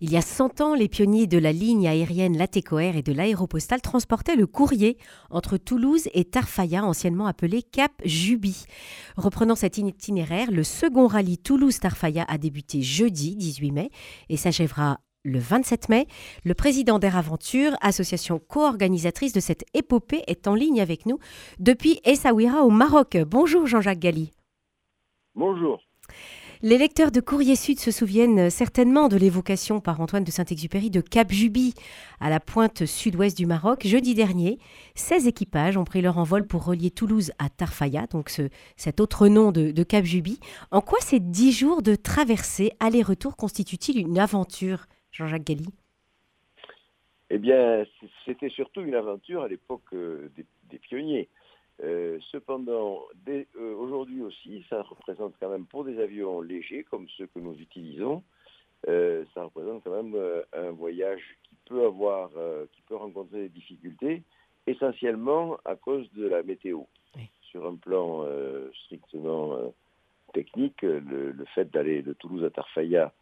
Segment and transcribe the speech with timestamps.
[0.00, 3.80] Il y a 100 ans, les pionniers de la ligne aérienne Latécoère et de l'aéropostale
[3.80, 4.96] transportaient le courrier
[5.28, 8.66] entre Toulouse et Tarfaya, anciennement appelé Cap Juby.
[9.16, 13.90] Reprenant cet itinéraire, le second rallye Toulouse-Tarfaya a débuté jeudi 18 mai
[14.28, 16.06] et s'achèvera le 27 mai.
[16.44, 21.18] Le président d'Air Aventure, association co-organisatrice de cette épopée, est en ligne avec nous
[21.58, 23.16] depuis Essaouira au Maroc.
[23.26, 24.30] Bonjour Jean-Jacques Galli.
[25.34, 25.80] Bonjour.
[26.60, 31.00] Les lecteurs de Courrier Sud se souviennent certainement de l'évocation par Antoine de Saint-Exupéry de
[31.00, 31.72] Cap Juby,
[32.18, 33.86] à la pointe sud-ouest du Maroc.
[33.86, 34.58] Jeudi dernier,
[34.96, 38.32] 16 équipages ont pris leur envol pour relier Toulouse à Tarfaya, donc
[38.76, 40.40] cet autre nom de, Cap Juby.
[40.72, 45.68] En quoi ces 10 jours de traversée aller-retour constituent-ils une aventure, Jean-Jacques Galli?
[47.30, 47.84] Eh bien,
[48.24, 50.28] c'était surtout une aventure à l'époque euh,
[50.70, 51.28] des pionniers.
[51.82, 53.44] Euh, cependant, euh,
[53.76, 58.22] aujourd'hui aussi, ça représente quand même pour des avions légers comme ceux que nous utilisons,
[58.88, 60.16] euh, ça représente quand même
[60.52, 62.30] un voyage qui peut avoir,
[62.72, 64.22] qui peut rencontrer des difficultés,
[64.66, 66.82] essentiellement à cause de la météo.
[67.42, 68.26] Sur un plan
[68.84, 69.72] strictement
[70.34, 73.12] technique, le, le fait d'aller de Toulouse à Tarfaya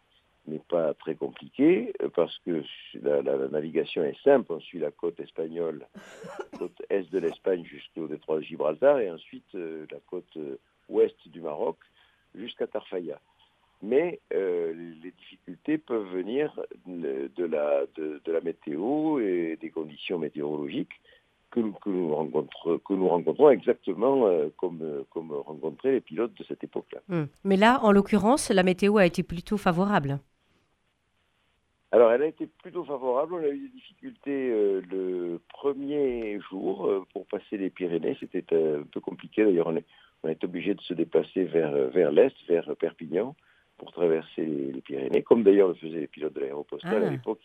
[0.47, 2.63] n'est pas très compliqué euh, parce que
[3.01, 4.53] la, navigation est simple.
[4.53, 5.85] On suit la côte espagnole,
[6.57, 10.57] côte est de l'Espagne jusqu'au détroit de Gibraltar et ensuite euh, la côte euh,
[10.89, 11.77] ouest du Maroc
[12.35, 13.19] jusqu'à Tarfaya.
[13.83, 20.99] Mais les difficultés peuvent venir de la, de, la météo et des conditions météorologiques
[21.51, 26.63] que nous, que nous, que nous rencontrons exactement comme, comme rencontraient les pilotes de cette
[26.63, 27.01] époque-là.
[27.11, 27.27] Hum.
[27.43, 30.21] Mais là, en l'occurrence, la météo a été plutôt favorable.
[31.97, 33.33] Alors, elle a été plutôt favorable.
[33.33, 38.15] On a eu des difficultés euh, le premier jour euh, pour passer les Pyrénées.
[38.19, 39.43] C'était euh, un peu compliqué.
[39.43, 39.85] D'ailleurs, on est,
[40.21, 43.35] on est obligé de se déplacer vers, vers l'est, vers Perpignan,
[43.79, 47.09] pour traverser les, Pyrénées, comme d'ailleurs le faisaient les pilotes de l'aéropostale à ah.
[47.09, 47.39] l'époque.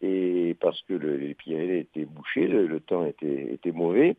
[0.00, 4.14] Et parce que les Pyrénées étaient bouchées, le, temps était, était mauvais.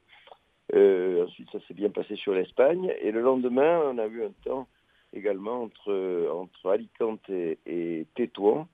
[0.73, 2.93] ensuite, ça s'est bien passé sur l'Espagne.
[2.99, 4.67] Et le lendemain, on a eu un temps
[5.13, 8.67] également entre, entre Alicante et, et Tétouan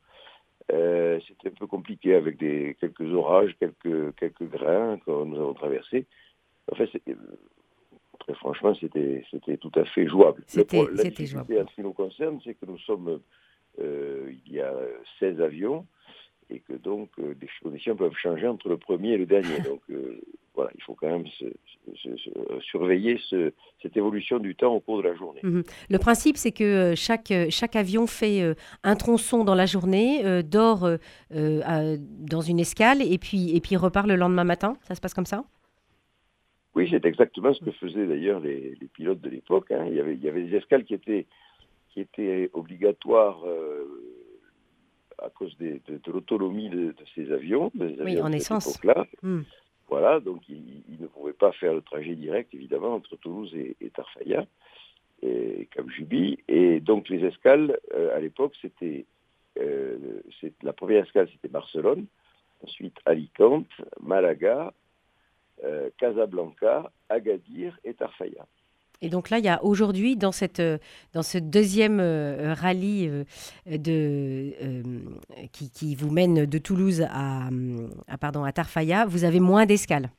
[0.72, 5.54] euh, c'était un peu compliqué avec des, quelques orages, quelques, quelques grains que nous avons
[5.54, 6.06] traversés.
[6.72, 6.90] En fait,
[8.20, 9.24] très franchement, c'était,
[9.60, 10.44] tout à fait jouable.
[10.48, 11.60] C'était jouable.
[11.60, 13.20] En ce qui nous concerne, c'est que nous sommes,
[13.80, 14.74] euh, il y a
[15.20, 15.86] 16 avions
[16.52, 19.60] et que donc euh, des conditions peuvent changer entre le premier et le dernier.
[19.66, 19.82] Donc
[20.54, 21.26] voilà, il faut quand même
[22.60, 23.18] surveiller
[23.82, 25.40] cette évolution du temps au cours de la journée.
[25.44, 25.64] Mhm.
[25.90, 28.54] Le principe, c'est que euh, chaque, euh, chaque avion fait euh,
[28.84, 30.90] un tronçon dans la journée, dort
[31.30, 34.76] dans une escale et puis, et puis repart le lendemain matin.
[34.84, 35.44] Ça se passe comme ça?
[36.76, 39.72] Oui, c'est exactement ce que faisaient d'ailleurs les, pilotes de l'époque.
[39.72, 39.86] Hein.
[39.88, 41.26] Il, y avait, il y avait des escales qui étaient,
[41.90, 43.44] qui étaient obligatoires
[45.22, 47.72] à cause de, l'autonomie de, ces avions.
[47.76, 48.84] oui, en essence.
[48.84, 49.06] Là.
[49.22, 49.42] Hmm.
[49.88, 54.46] Voilà, donc il, ne pouvait pas faire le trajet direct, évidemment, entre Toulouse et, Tarfaya,
[55.22, 56.40] et Cap Juby.
[56.48, 59.06] Et donc les escales, euh, à l'époque, c'était
[59.60, 60.22] euh,
[60.64, 62.06] la première escale, c'était Barcelone,
[62.64, 63.70] ensuite Alicante,
[64.02, 64.74] Malaga,
[65.66, 68.46] euh, Casablanca, Agadir et Tarfaya.
[69.04, 70.62] Et donc là, il y a aujourd'hui, dans, cette,
[71.14, 73.24] dans ce deuxième euh, rallye euh,
[73.66, 74.84] de, euh,
[75.52, 77.48] qui, qui, vous mène de Toulouse à,
[78.08, 80.10] à, pardon, à Tarfaya, vous avez moins d'escales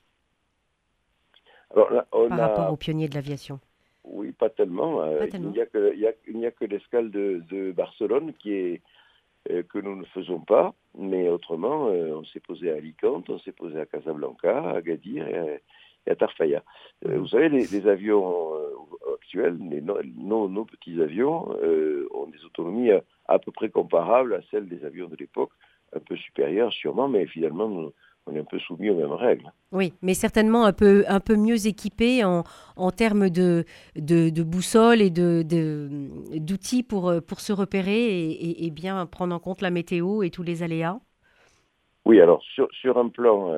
[1.72, 3.58] par rapport aux pionniers de l'aviation.
[4.04, 5.06] Oui, pas tellement.
[5.32, 8.82] Il n'y a que, il a, que l'escale de, de, Barcelone qui est,
[9.46, 13.80] que nous ne faisons pas, mais autrement, on s'est posé à Alicante, on s'est posé
[13.80, 15.62] à Casablanca, à Agadir et,
[16.06, 16.62] et à Tarfaya.
[17.06, 22.90] Euh, vous savez, les, avions euh, actuels, nos, petits avions, euh, ont des autonomies
[23.26, 25.50] à, peu près comparables à celles des avions de l'époque,
[25.94, 27.92] un peu supérieures sûrement, mais finalement,
[28.26, 29.52] on est un peu soumis aux mêmes règles.
[29.72, 32.44] Oui, mais certainement un peu, un peu mieux équipés en,
[32.76, 33.64] en termes de,
[33.96, 39.40] de, de boussole et d'outils de, pour, pour se repérer et, et, bien prendre en
[39.40, 40.98] compte la météo et tous les aléas.
[42.04, 43.54] Oui, alors sur, sur un plan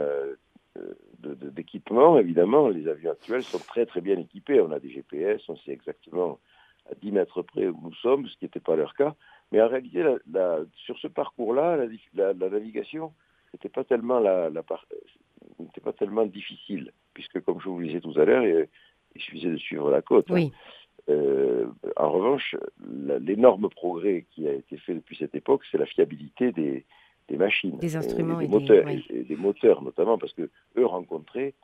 [1.26, 4.60] d'équipement, évidemment, les avions actuels sont très très bien équipés.
[4.60, 6.38] On a des GPS, on sait exactement
[6.90, 9.14] à 10 mètres près où nous sommes, ce qui n'était pas leur cas.
[9.52, 13.12] Mais en réalité, la, sur ce parcours-là, la, navigation
[13.52, 18.18] n'était pas tellement la, n'était pas tellement difficile, puisque comme je vous le disais tout
[18.18, 20.30] à l'heure, il, suffisait de suivre la côte.
[20.30, 20.48] Hein.
[21.08, 21.66] Euh,
[21.96, 22.56] en revanche,
[23.20, 26.84] l'énorme progrès qui a été fait depuis cette époque, c'est la fiabilité des,
[27.28, 31.54] des machines, des instruments et des, moteurs, et, des moteurs notamment, parce que eux rencontraient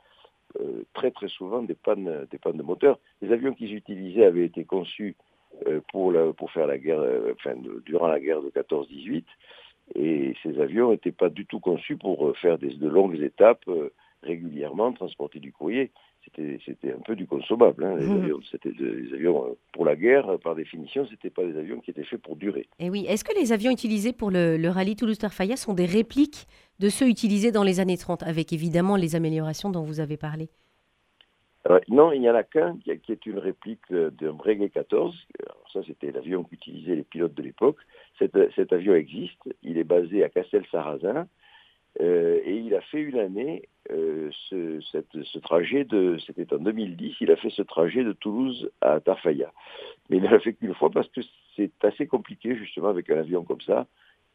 [0.59, 2.99] euh, très très souvent des pannes, des pannes de moteurs.
[3.21, 5.15] Les avions qu'ils utilisaient avaient été conçus
[5.67, 7.55] euh, pour, pour faire la guerre, euh, enfin,
[7.85, 9.23] durant la guerre de 14-18,
[9.95, 13.65] ces avions n'étaient pas du tout conçus pour faire des, de longues étapes
[14.23, 15.91] régulièrement, transporter du courrier
[16.35, 17.83] c'était un peu du consommable.
[17.83, 18.23] Hein, les, mmh.
[18.23, 21.91] avions, c'était des avions euh, pour la guerre, par définition, c'était pas des avions qui
[21.91, 22.67] étaient faits pour durer.
[22.79, 26.47] Et oui, est-ce que les avions utilisés pour le, rallye Toulouse-Tarfaya sont des répliques
[26.79, 30.49] de ceux utilisés dans les années 30, avec évidemment les améliorations dont vous avez parlé?
[31.89, 35.15] Non, il n'y en a qu'un qui, est une réplique d'un Breguet 14.
[35.47, 37.77] Alors ça, c'était l'avion qu'utilisaient les pilotes de l'époque.
[38.17, 39.37] Cet, cet, avion existe.
[39.61, 41.27] Il est basé à Castel-Sarrazin.
[42.01, 47.15] Euh, et il a fait une année euh, ce, ce, trajet de, c'était en 2010,
[47.21, 49.51] il a fait ce trajet de Toulouse à Tarfaya.
[50.09, 51.21] Mais il ne l'a fait qu'une fois parce que
[51.55, 53.87] c'est assez compliqué justement avec un avion comme ça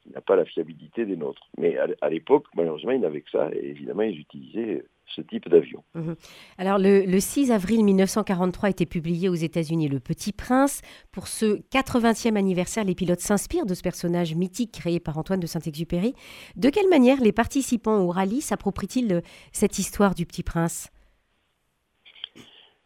[0.06, 1.48] qui n'a pas la fiabilité des nôtres.
[1.58, 5.82] Mais à, l'époque, malheureusement, il n'avait que ça et évidemment, ils utilisaient ce type d'avion.
[5.94, 6.16] Mhm.
[6.58, 10.82] Alors, le, 6 avril 1943 était publié aux États-Unis Le Petit Prince.
[11.12, 15.46] Pour ce 80e anniversaire, les pilotes s'inspirent de ce personnage mythique créé par Antoine de
[15.46, 16.14] Saint-Exupéry.
[16.56, 19.22] De quelle manière les participants au rallye s'approprient-ils
[19.52, 20.90] cette histoire du Petit Prince?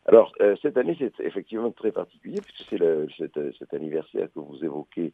[0.06, 5.12] Alors, euh, cette année, c'est effectivement très particulier, puisque c'est cet, anniversaire que vous évoquez.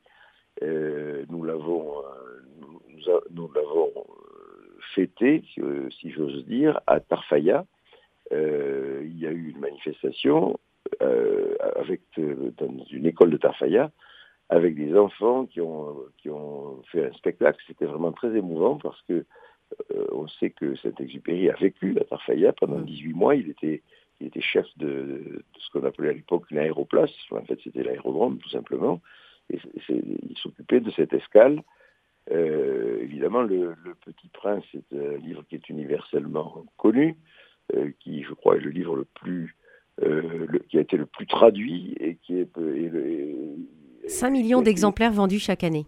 [0.63, 3.93] Euh, nous l'avons euh, nous, l'avons
[4.95, 7.67] fêté, si, j'ose dire, à Tarfaya.
[8.33, 10.59] Euh, il y a eu une manifestation
[11.03, 13.91] euh, avec, dans une école de Tarfaya
[14.49, 17.63] avec des enfants qui ont, qui ont fait un spectacle.
[17.67, 19.25] C'était vraiment très émouvant parce que
[19.93, 23.17] euh, on sait que Saint-Exupéry a vécu à Tarfaya pendant 18 mm.
[23.17, 23.35] mois.
[23.35, 23.83] Il était,
[24.21, 27.11] il était chef de, ce qu'on appelait à l'époque une aéroplace.
[27.31, 29.01] En fait, c'était l'aérodrome, tout simplement.
[29.51, 29.59] Et
[29.89, 31.63] il s'occupait de cette escale
[32.33, 37.17] euh, évidemment, le, Petit Prince est un livre qui est universellement connu,
[37.75, 39.57] euh, qui, je crois, est le livre le plus,
[40.03, 42.49] euh, qui a été le plus traduit et qui est.
[44.09, 45.87] 5 millions d'exemplaires vendus chaque année.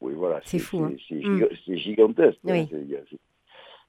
[0.00, 0.40] Oui, voilà.
[0.44, 0.84] C'est fou.
[0.84, 0.92] Hein.
[1.08, 2.38] C'est gigantesque.
[2.48, 2.66] Hein,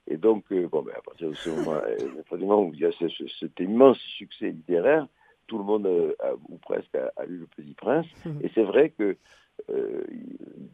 [0.06, 3.98] et donc, bon, ben, à partir de ce moment, où il y a cet immense
[4.00, 5.07] succès littéraire,
[5.48, 5.88] tout le monde,
[6.50, 8.07] ou presque, a, lu Le Petit Prince.
[8.25, 8.40] Hum.
[8.44, 9.18] Et c'est vrai que
[9.69, 10.04] euh,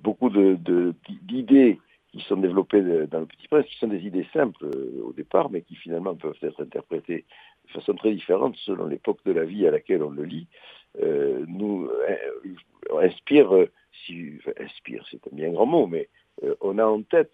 [0.02, 1.78] beaucoup d'idées de,
[2.12, 5.50] qui sont développées dans le Petit Prince, qui sont des idées simples euh, au départ,
[5.52, 7.26] mais qui finalement peuvent être interprétées
[7.68, 10.48] de façon très différente selon l'époque de la vie à laquelle on le lit,
[11.04, 11.88] euh, nous
[13.00, 13.52] inspire,
[14.06, 16.10] si, inspire, c'est un bien grand mot, mais
[16.44, 17.32] euh, on a en tête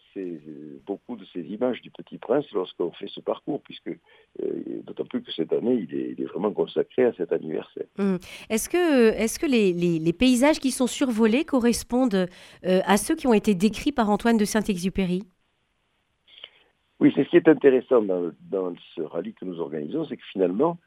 [0.85, 5.21] beaucoup de ces images du Petit Prince lorsqu'on fait ce parcours, puisque euh, d'autant plus
[5.21, 7.85] que cette année, il est, vraiment consacré à cet anniversaire.
[7.99, 8.17] Hum.
[8.49, 12.27] Est-ce que, est que les, paysages qui sont survolés correspondent
[12.65, 15.23] euh, à ceux qui ont été décrits par Antoine de Saint-Exupéry?
[16.99, 20.77] Oui, c'est ce qui est intéressant dans, ce rallye que nous organisons, c'est que finalement,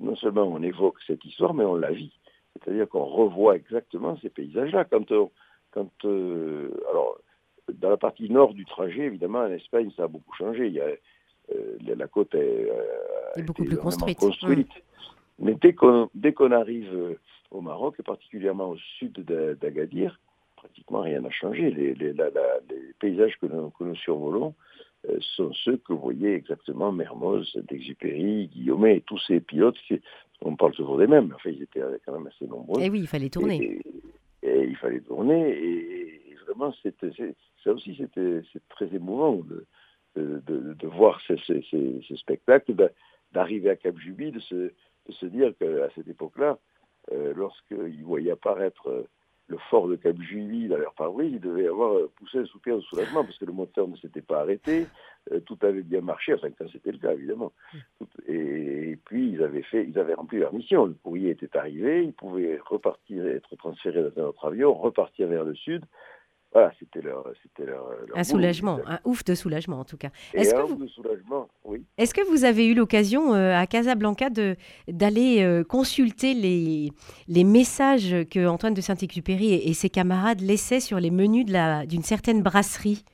[0.00, 2.12] non seulement on évoque cette histoire, mais on la vit.
[2.54, 4.86] C'est-à-dire qu'on revoit exactement ces paysages-là.
[4.86, 5.30] Quand on,
[5.76, 7.18] quand, euh, alors,
[7.74, 10.68] dans la partie nord du trajet, évidemment, en Espagne, ça a beaucoup changé.
[10.68, 10.86] Il y a,
[11.54, 14.72] euh, la côte est, euh, beaucoup plus construite.
[15.38, 16.08] Mais dès qu'on,
[16.50, 17.18] arrive
[17.50, 19.20] au Maroc, et particulièrement au sud
[19.60, 20.18] d'Agadir,
[20.56, 21.70] pratiquement rien n'a changé.
[21.70, 24.54] Les, les, les paysages que nous, que nous survolons
[25.20, 29.76] sont ceux que vous voyez exactement Mermoz, Saint-Exupéry, Guillaumet, et tous ces pilotes,
[30.40, 32.80] on parle toujours des mêmes, enfin ils étaient quand même assez nombreux.
[32.80, 33.82] Et eh oui, il fallait tourner et
[34.66, 35.50] il fallait tourner.
[35.50, 37.10] Et, vraiment, c'était,
[37.64, 39.42] ça aussi, c'était, très émouvant
[40.14, 42.74] de, voir ce, spectacle,
[43.32, 46.58] d'arriver à Cap Juby, de se, dire qu'à cette époque-là,
[47.12, 49.08] euh, lorsqu'ils voyaient apparaître euh,
[49.48, 52.76] le fort de Cap Juby dans leur pare-brise, ils devaient avoir euh, poussé un soupir
[52.76, 54.86] de soulagement parce que le moteur ne s'était pas arrêté,
[55.44, 57.52] tout avait bien marché, enfin quand c'était le cas évidemment.
[58.28, 60.86] et, puis ils avaient fait, ils avaient rempli leur mission.
[60.86, 65.44] Le courrier était arrivé, ils pouvaient repartir, être transférés dans un autre avion, repartir vers
[65.44, 65.84] le sud.
[66.52, 70.08] Voilà, c'était leur, c'était leur, un soulagement, un ouf de soulagement en tout cas.
[70.32, 70.86] Est-ce que vous...
[71.64, 71.84] oui.
[71.98, 74.56] Est-ce que vous avez eu l'occasion euh, à Casablanca de
[74.88, 76.92] d'aller euh, consulter les
[77.28, 81.84] les messages que Antoine de Saint-Exupéry et, ses camarades laissaient sur les menus de la
[81.84, 83.04] d'une certaine brasserie?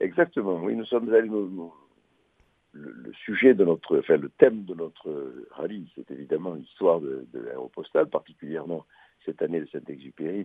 [0.00, 0.60] Exactement.
[0.62, 1.30] Oui, nous sommes allés.
[2.72, 7.38] le, sujet de notre, enfin le thème de notre rallye, c'est évidemment l'histoire de, de
[7.38, 8.84] l'aéropostale, particulièrement
[9.24, 10.44] cette année de Saint-Exupéry euh,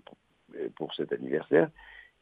[0.76, 1.70] pour cet anniversaire.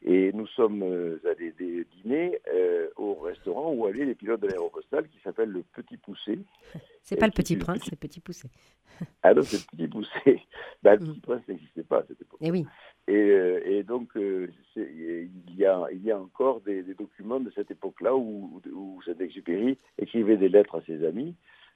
[0.02, 1.52] Et nous sommes euh, allés
[1.96, 6.38] dîner euh, au restaurant où allaient les pilotes de l'aéropostale qui s'appelle le Petit Poussé.
[7.02, 8.48] C'est pas le Petit Prince, c'est le Petit Poussé.
[9.22, 10.42] Ah non, c'est le Petit Poussé.
[10.82, 11.20] Ben, le Petit mm.
[11.20, 12.40] Prince n'existait pas à cette époque.
[12.42, 12.66] Et, eh oui.
[13.06, 18.60] et, donc, il, y a, il y a encore des, documents de cette époque-là où,
[18.72, 21.34] où Saint-Exupéry écrivait des lettres à ses amis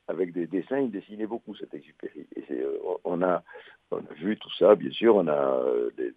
[0.09, 2.27] avec des dessins, il dessinait beaucoup Saint-Exupéry.
[2.37, 2.65] Et
[3.05, 3.43] on, a,
[3.93, 5.65] on a vu tout ça, bien sûr, on a
[5.97, 6.13] des,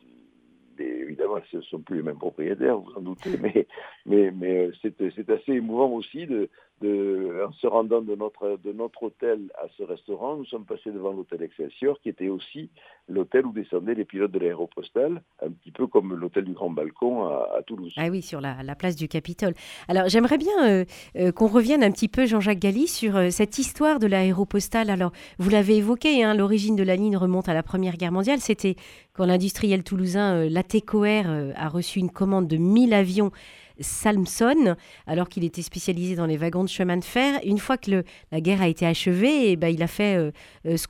[0.84, 3.68] évidemment, ce ne sont plus les mêmes propriétaires, vous en doutez, mais,
[4.06, 6.50] mais, mais c'est assez émouvant aussi de,
[6.84, 11.12] en se rendant de notre, de notre hôtel à ce restaurant, nous sommes passés devant
[11.12, 12.70] l'hôtel Excelsior, qui était aussi
[13.08, 17.26] l'hôtel où descendaient les pilotes de l'aéropostale, un petit peu comme l'hôtel du Grand Balcon
[17.26, 17.94] à, Toulouse.
[17.98, 19.54] Ah oui, sur la, la place du Capitole.
[19.88, 20.86] Alors j'aimerais bien euh,
[21.16, 24.90] euh, qu'on revienne un petit peu, Jean-Jacques Galli, sur euh, cette histoire de l'aéropostale.
[24.90, 28.40] Alors vous l'avez évoqué, hein, l'origine de la ligne remonte à la Première Guerre mondiale.
[28.40, 28.76] C'était
[29.14, 33.32] quand l'industriel toulousain Latécoère a reçu une commande de 1000 avions
[33.80, 34.76] Salmson,
[35.08, 37.40] alors qu'il était spécialisé dans les wagons de chemin de fer.
[37.46, 40.32] Une fois que la guerre a été achevée, et eh ben, il a fait euh,
[40.66, 40.88] euh, ce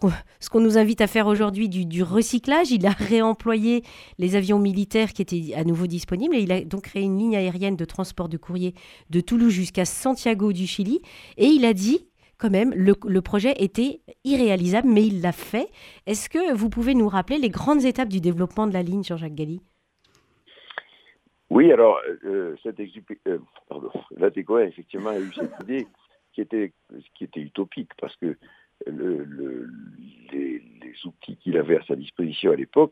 [0.49, 2.71] qu'on nous invite à faire aujourd'hui du, recyclage.
[2.71, 3.83] Il a réemployé
[4.19, 7.35] les avions militaires qui étaient à nouveau disponibles et il a donc créé une ligne
[7.35, 8.73] aérienne de transport de courrier
[9.09, 11.01] de Toulouse jusqu'à Santiago du Chili.
[11.37, 15.69] Et il a dit quand même, le, le, projet était irréalisable, mais il l'a fait.
[16.05, 19.35] Est-ce que vous pouvez nous rappeler les grandes étapes du développement de la ligne, Jean-Jacques
[19.35, 19.61] Galli?
[21.55, 23.89] Oui, alors, euh, cette euh, pardon,
[24.67, 25.87] effectivement, a eu cette idée
[26.33, 26.73] qui était,
[27.13, 28.35] qui était utopique, parce que
[28.85, 29.69] le, le,
[30.33, 30.61] les,
[31.05, 32.91] outils qu'il avait à sa disposition à l'époque,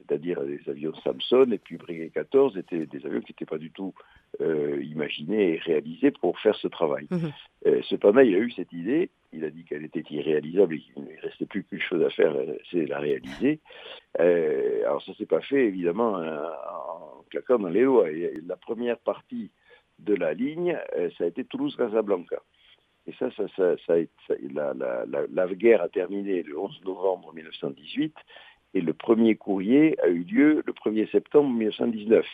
[0.00, 3.70] c'est-à-dire les avions Samson et puis Breguet 14, étaient des avions qui n'étaient pas du
[3.70, 3.94] tout
[4.40, 7.06] euh, imaginés et réalisés pour faire ce travail.
[7.10, 7.32] Mhm.
[7.66, 11.04] Euh, cependant, il a eu cette idée, il a dit qu'elle était irréalisable et qu'il
[11.04, 12.34] ne restait plus qu'une chose à faire,
[12.70, 13.60] c'est la réaliser.
[14.18, 16.20] alors ça s'est pas fait évidemment
[17.30, 18.10] claquant dans les lois.
[18.10, 19.50] Et la première partie
[19.98, 22.42] de la ligne, euh, ça a été Toulouse-Casablanca.
[23.06, 23.94] Et ça, ça, ça, ça,
[24.52, 28.14] la, la, la, guerre a terminé le 11 novembre 1918
[28.74, 32.24] et le premier courrier a eu lieu le 1er septembre 1919.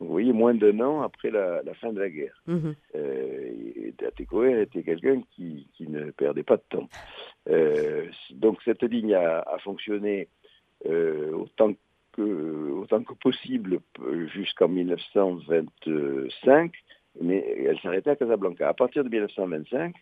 [0.00, 2.42] vous voyez, moins d'un an après la, fin de la guerre.
[2.46, 2.70] Mmh.
[2.94, 3.92] Euh,
[4.62, 6.88] était quelqu'un qui, qui, ne perdait pas de temps.
[7.48, 10.28] Euh, donc cette ligne a, a fonctionné
[10.86, 11.72] euh, autant
[12.18, 13.80] autant que possible
[14.34, 16.72] jusqu'en 1925,
[17.22, 18.68] mais elle s'arrêtait à Casablanca.
[18.68, 19.94] À partir de 1925,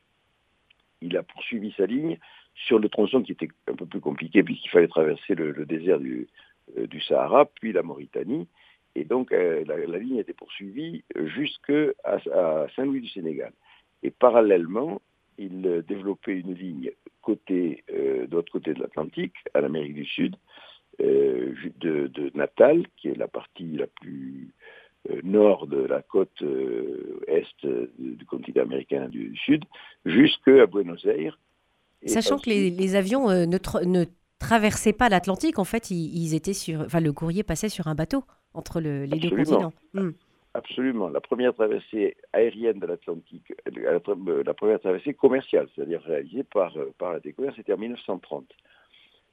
[1.02, 2.18] il a poursuivi sa ligne
[2.54, 6.28] sur le tronçon qui était un peu plus compliqué puisqu'il fallait traverser le, désert du,
[6.78, 8.49] euh, du, Sahara, puis la Mauritanie.
[8.95, 13.52] Et donc euh, la, la, ligne était poursuivie jusqu'à à Saint-Louis du Sénégal.
[14.02, 15.00] Et parallèlement,
[15.38, 16.90] il développait une ligne
[17.23, 20.37] côté, euh, de l'autre côté de l'Atlantique, à l'Amérique du Sud,
[21.00, 24.52] euh, de, Natal, qui est la partie la plus
[25.11, 27.66] euh, nord de la côte euh, est
[27.99, 29.64] du continent américain du Sud,
[30.04, 31.38] jusqu'à Buenos Aires.
[32.07, 34.04] Sachant que les, avions ne,
[34.38, 38.25] traversaient pas l'Atlantique, en fait, ils, étaient sur, enfin, le courrier passait sur un bateau
[38.54, 39.73] entre les deux continents.
[39.92, 40.11] Hmm.
[40.52, 41.09] Absolument.
[41.09, 47.21] La première traversée aérienne de l'Atlantique, la, première traversée commerciale, c'est-à-dire réalisée par, par la
[47.21, 48.47] découverte, c'était en 1930.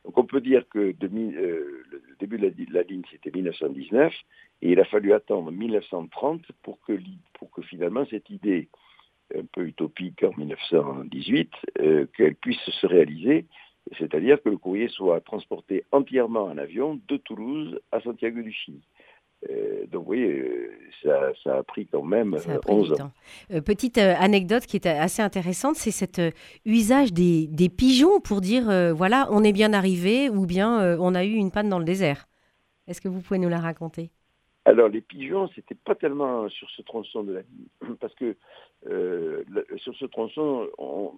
[0.06, 4.14] Donc on peut dire que euh, le début de la, ligne, c'était 1919,
[4.62, 6.94] et il a fallu attendre 1930 pour que,
[7.34, 8.70] pour que finalement cette idée
[9.36, 13.46] un peu utopique en 1918, euh, qu'elle puisse se réaliser,
[13.98, 18.82] c'est-à-dire que le courrier soit transporté entièrement en avion de Toulouse à Santiago du Chili.
[19.50, 20.72] Euh, donc oui, euh,
[21.44, 22.36] ça, a pris quand même
[22.68, 23.62] 11 euh, ans.
[23.62, 26.20] petite anecdote qui est assez intéressante, c'est cet
[26.66, 28.64] usage des, des, pigeons pour dire
[28.96, 32.28] voilà, on est bien arrivé ou bien on a eu une panne dans le désert.
[32.88, 34.10] Est-ce que vous pouvez nous la raconter?
[34.68, 38.36] Alors les pigeons, c'était pas tellement sur ce tronçon de la ligne, parce que
[38.88, 39.44] euh,
[39.78, 40.70] sur ce tronçon,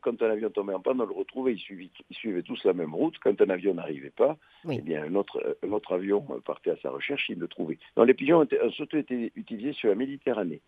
[0.01, 3.17] quand un avion tombait en panne, on le retrouvait, ils suivaient, tous la même route.
[3.19, 4.37] Quand un avion n'arrivait pas,
[4.69, 5.41] eh bien un autre,
[5.93, 7.79] avion partait à sa recherche, il le trouvait.
[7.95, 10.61] Donc les pigeons ont surtout été utilisés sur la Méditerranée.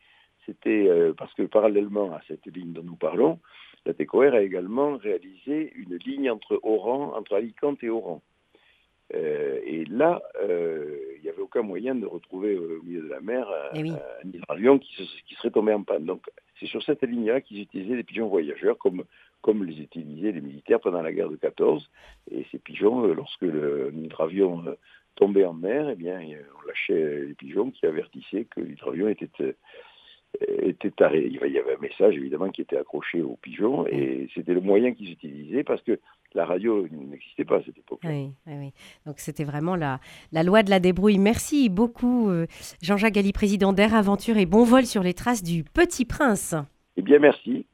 [0.48, 3.40] C'était euh, parce que parallèlement à cette ligne dont nous parlons,
[3.86, 8.24] la TECOR a également réalisé une ligne entre Oran, entre Alicante et Oran.
[9.14, 13.20] Euh, et là, euh, il n'y avait aucun moyen de retrouver au milieu de la
[13.20, 14.96] mer un, eh hydravion qui,
[15.28, 16.06] qui, serait tombé en panne.
[16.06, 16.24] Donc,
[16.60, 19.04] c'est sur cette ligne-là qu'ils utilisaient des pigeons voyageurs, comme,
[19.42, 21.90] comme les utilisaient les militaires pendant la guerre de 14.
[22.32, 24.64] Et ces pigeons, euh, lorsque l'hydravion
[25.16, 26.22] tombait en mer, eh bien,
[26.58, 29.56] on lâchait les pigeons qui avertissaient que l'hydravion était
[30.40, 34.62] était Il y avait un message évidemment qui était accroché aux pigeons et c'était le
[34.62, 36.00] moyen qu'ils utilisaient parce que
[36.34, 38.00] la radio n'existait pas à cette époque.
[38.04, 38.72] Oui, oui,
[39.06, 40.00] Donc c'était vraiment la,
[40.32, 41.18] la loi de la débrouille.
[41.18, 42.48] Merci beaucoup euh,
[42.82, 46.56] Jean-Jacques Galli, président d'Air Aventure et bon vol sur les traces du Petit Prince.
[46.98, 47.66] Eh bien merci.